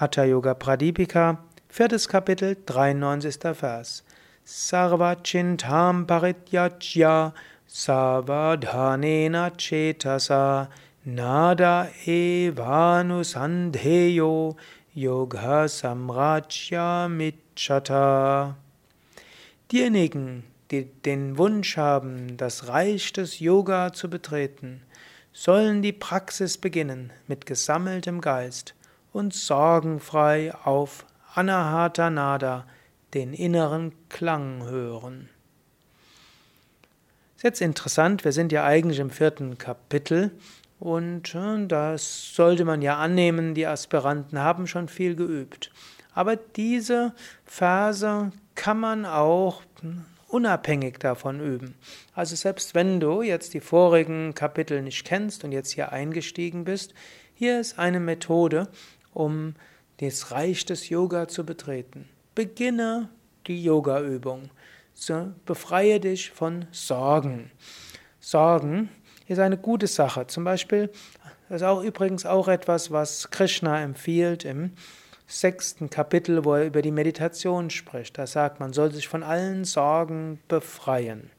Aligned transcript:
Hatha 0.00 0.24
Yoga 0.24 0.54
Pradipika, 0.54 1.38
viertes 1.68 2.08
Kapitel, 2.08 2.56
93. 2.64 3.52
Vers. 3.52 4.02
Sarva 4.46 5.22
Chintam 5.22 6.06
Parityajya 6.06 7.34
Savadhanena 7.68 9.50
Chetasa 9.58 10.68
Nada 11.04 11.90
Evanusandheyo 12.06 14.56
Yoga 14.94 15.68
Samrajya 15.68 17.10
Mitchata. 17.10 18.56
Diejenigen, 19.70 20.44
die 20.70 20.86
den 20.86 21.36
Wunsch 21.36 21.76
haben, 21.76 22.38
das 22.38 22.68
Reich 22.68 23.12
des 23.12 23.38
Yoga 23.38 23.92
zu 23.92 24.08
betreten, 24.08 24.80
sollen 25.34 25.82
die 25.82 25.92
Praxis 25.92 26.56
beginnen 26.56 27.12
mit 27.26 27.44
gesammeltem 27.44 28.22
Geist 28.22 28.74
und 29.12 29.34
sorgenfrei 29.34 30.54
auf 30.64 31.06
Anahata 31.34 32.10
Nada, 32.10 32.66
den 33.14 33.32
inneren 33.32 33.92
Klang 34.08 34.64
hören. 34.64 35.28
Ist 37.36 37.44
jetzt 37.44 37.60
interessant, 37.60 38.24
wir 38.24 38.32
sind 38.32 38.52
ja 38.52 38.64
eigentlich 38.64 38.98
im 38.98 39.10
vierten 39.10 39.56
Kapitel 39.56 40.30
und 40.78 41.34
äh, 41.34 41.66
das 41.66 42.34
sollte 42.34 42.64
man 42.64 42.82
ja 42.82 42.98
annehmen, 42.98 43.54
die 43.54 43.66
Aspiranten 43.66 44.38
haben 44.38 44.66
schon 44.66 44.88
viel 44.88 45.14
geübt. 45.14 45.70
Aber 46.14 46.36
diese 46.36 47.14
Verse 47.44 48.32
kann 48.54 48.78
man 48.80 49.06
auch 49.06 49.62
unabhängig 50.28 50.98
davon 50.98 51.40
üben. 51.40 51.74
Also 52.14 52.36
selbst 52.36 52.74
wenn 52.74 53.00
du 53.00 53.22
jetzt 53.22 53.54
die 53.54 53.60
vorigen 53.60 54.34
Kapitel 54.34 54.82
nicht 54.82 55.04
kennst 55.04 55.44
und 55.44 55.52
jetzt 55.52 55.72
hier 55.72 55.92
eingestiegen 55.92 56.64
bist, 56.64 56.94
hier 57.34 57.60
ist 57.60 57.78
eine 57.78 58.00
Methode, 58.00 58.68
um 59.12 59.54
das 59.98 60.30
Reich 60.30 60.64
des 60.64 60.88
Yoga 60.88 61.28
zu 61.28 61.44
betreten. 61.44 62.08
Beginne 62.34 63.08
die 63.46 63.62
Yoga-Übung. 63.62 64.50
So, 64.94 65.32
befreie 65.46 66.00
dich 66.00 66.30
von 66.30 66.66
Sorgen. 66.72 67.50
Sorgen 68.18 68.88
ist 69.28 69.38
eine 69.38 69.56
gute 69.56 69.86
Sache. 69.86 70.26
Zum 70.26 70.44
Beispiel, 70.44 70.90
das 71.48 71.62
ist 71.62 71.66
auch 71.66 71.82
übrigens 71.82 72.26
auch 72.26 72.48
etwas, 72.48 72.90
was 72.90 73.30
Krishna 73.30 73.82
empfiehlt 73.82 74.44
im 74.44 74.72
sechsten 75.26 75.90
Kapitel, 75.90 76.44
wo 76.44 76.54
er 76.54 76.66
über 76.66 76.82
die 76.82 76.90
Meditation 76.90 77.70
spricht. 77.70 78.18
Da 78.18 78.26
sagt 78.26 78.60
man, 78.60 78.72
soll 78.72 78.92
sich 78.92 79.08
von 79.08 79.22
allen 79.22 79.64
Sorgen 79.64 80.40
befreien. 80.48 81.30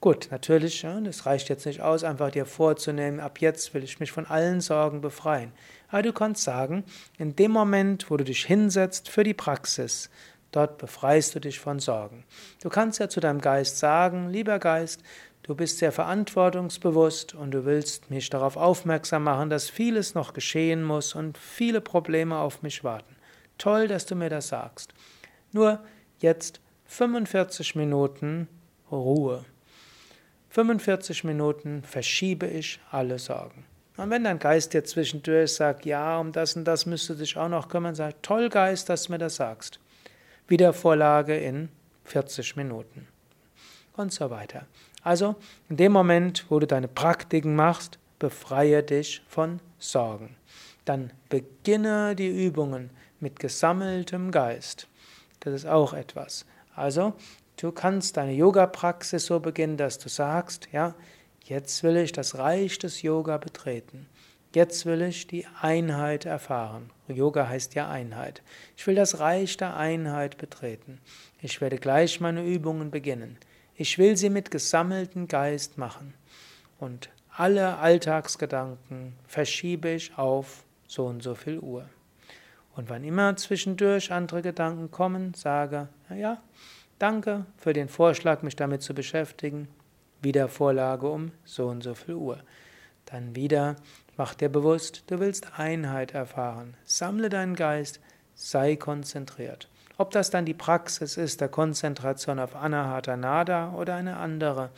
Gut, 0.00 0.28
natürlich, 0.30 0.86
das 1.04 1.26
reicht 1.26 1.48
jetzt 1.48 1.64
nicht 1.64 1.80
aus, 1.80 2.04
einfach 2.04 2.30
dir 2.30 2.44
vorzunehmen, 2.44 3.18
ab 3.18 3.40
jetzt 3.40 3.72
will 3.72 3.82
ich 3.82 3.98
mich 3.98 4.12
von 4.12 4.26
allen 4.26 4.60
Sorgen 4.60 5.00
befreien. 5.00 5.52
Aber 5.88 6.02
du 6.02 6.12
kannst 6.12 6.42
sagen, 6.42 6.84
in 7.18 7.34
dem 7.34 7.50
Moment, 7.50 8.10
wo 8.10 8.16
du 8.16 8.24
dich 8.24 8.44
hinsetzt 8.44 9.08
für 9.08 9.24
die 9.24 9.34
Praxis, 9.34 10.10
dort 10.52 10.76
befreist 10.78 11.34
du 11.34 11.40
dich 11.40 11.60
von 11.60 11.78
Sorgen. 11.80 12.24
Du 12.62 12.68
kannst 12.68 13.00
ja 13.00 13.08
zu 13.08 13.20
deinem 13.20 13.40
Geist 13.40 13.78
sagen, 13.78 14.28
lieber 14.28 14.58
Geist, 14.58 15.02
du 15.42 15.54
bist 15.54 15.78
sehr 15.78 15.92
verantwortungsbewusst 15.92 17.34
und 17.34 17.52
du 17.52 17.64
willst 17.64 18.10
mich 18.10 18.28
darauf 18.28 18.56
aufmerksam 18.56 19.24
machen, 19.24 19.48
dass 19.48 19.70
vieles 19.70 20.14
noch 20.14 20.34
geschehen 20.34 20.82
muss 20.82 21.14
und 21.14 21.38
viele 21.38 21.80
Probleme 21.80 22.36
auf 22.36 22.62
mich 22.62 22.84
warten. 22.84 23.16
Toll, 23.56 23.88
dass 23.88 24.04
du 24.04 24.14
mir 24.14 24.28
das 24.28 24.48
sagst. 24.48 24.92
Nur 25.52 25.80
jetzt 26.18 26.60
45 26.84 27.74
Minuten 27.76 28.48
Ruhe. 28.92 29.44
45 30.56 31.24
Minuten 31.24 31.82
verschiebe 31.82 32.46
ich 32.46 32.80
alle 32.90 33.18
Sorgen. 33.18 33.66
Und 33.98 34.08
wenn 34.08 34.24
dein 34.24 34.38
Geist 34.38 34.72
dir 34.72 34.84
zwischendurch 34.84 35.52
sagt, 35.52 35.84
ja, 35.84 36.18
um 36.18 36.32
das 36.32 36.56
und 36.56 36.64
das 36.64 36.86
müsste 36.86 37.14
dich 37.14 37.36
auch 37.36 37.50
noch 37.50 37.68
kümmern, 37.68 37.94
sag, 37.94 38.22
toll 38.22 38.48
Geist, 38.48 38.88
dass 38.88 39.02
du 39.02 39.12
mir 39.12 39.18
das 39.18 39.36
sagst. 39.36 39.78
Wiedervorlage 40.48 41.36
in 41.36 41.68
40 42.04 42.56
Minuten. 42.56 43.06
Und 43.98 44.14
so 44.14 44.30
weiter. 44.30 44.64
Also, 45.02 45.36
in 45.68 45.76
dem 45.76 45.92
Moment, 45.92 46.46
wo 46.48 46.58
du 46.58 46.66
deine 46.66 46.88
Praktiken 46.88 47.54
machst, 47.54 47.98
befreie 48.18 48.82
dich 48.82 49.20
von 49.28 49.60
Sorgen. 49.78 50.36
Dann 50.86 51.10
beginne 51.28 52.16
die 52.16 52.46
Übungen 52.46 52.88
mit 53.20 53.40
gesammeltem 53.40 54.30
Geist. 54.30 54.88
Das 55.40 55.52
ist 55.52 55.66
auch 55.66 55.92
etwas. 55.92 56.46
Also, 56.74 57.12
du 57.56 57.72
kannst 57.72 58.16
deine 58.16 58.32
Yoga-Praxis 58.32 59.26
so 59.26 59.40
beginnen, 59.40 59.76
dass 59.76 59.98
du 59.98 60.08
sagst, 60.08 60.68
ja, 60.72 60.94
jetzt 61.44 61.82
will 61.82 61.96
ich 61.96 62.12
das 62.12 62.38
Reich 62.38 62.78
des 62.78 63.02
Yoga 63.02 63.38
betreten. 63.38 64.06
Jetzt 64.54 64.86
will 64.86 65.02
ich 65.02 65.26
die 65.26 65.46
Einheit 65.60 66.24
erfahren. 66.24 66.90
Yoga 67.08 67.46
heißt 67.48 67.74
ja 67.74 67.90
Einheit. 67.90 68.42
Ich 68.76 68.86
will 68.86 68.94
das 68.94 69.18
Reich 69.20 69.56
der 69.58 69.76
Einheit 69.76 70.38
betreten. 70.38 70.98
Ich 71.42 71.60
werde 71.60 71.76
gleich 71.76 72.20
meine 72.20 72.42
Übungen 72.42 72.90
beginnen. 72.90 73.36
Ich 73.74 73.98
will 73.98 74.16
sie 74.16 74.30
mit 74.30 74.50
gesammeltem 74.50 75.28
Geist 75.28 75.76
machen. 75.76 76.14
Und 76.78 77.10
alle 77.30 77.76
Alltagsgedanken 77.76 79.12
verschiebe 79.26 79.90
ich 79.90 80.16
auf 80.16 80.64
so 80.86 81.04
und 81.04 81.22
so 81.22 81.34
viel 81.34 81.58
Uhr. 81.58 81.86
Und 82.74 82.88
wann 82.88 83.04
immer 83.04 83.36
zwischendurch 83.36 84.12
andere 84.12 84.40
Gedanken 84.40 84.90
kommen, 84.90 85.34
sage, 85.34 85.88
naja, 86.08 86.40
danke 86.98 87.46
für 87.56 87.72
den 87.72 87.88
Vorschlag, 87.88 88.42
mich 88.42 88.56
damit 88.56 88.82
zu 88.82 88.94
beschäftigen. 88.94 89.68
Wieder 90.22 90.48
Vorlage 90.48 91.08
um 91.08 91.32
so 91.44 91.66
und 91.66 91.82
so 91.82 91.94
viel 91.94 92.14
Uhr. 92.14 92.38
Dann 93.04 93.36
wieder, 93.36 93.76
mach 94.16 94.34
dir 94.34 94.48
bewusst, 94.48 95.04
du 95.08 95.20
willst 95.20 95.58
Einheit 95.58 96.14
erfahren. 96.14 96.74
Sammle 96.84 97.28
deinen 97.28 97.54
Geist, 97.54 98.00
sei 98.34 98.76
konzentriert. 98.76 99.68
Ob 99.98 100.10
das 100.10 100.30
dann 100.30 100.44
die 100.44 100.54
Praxis 100.54 101.16
ist 101.16 101.40
der 101.40 101.48
Konzentration 101.48 102.38
auf 102.38 102.54
Anahata 102.54 103.16
Nada 103.16 103.72
oder 103.72 103.94
eine 103.94 104.16
andere, 104.16 104.70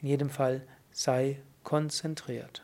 in 0.00 0.08
jedem 0.08 0.30
Fall 0.30 0.62
sei 0.92 1.40
konzentriert. 1.64 2.62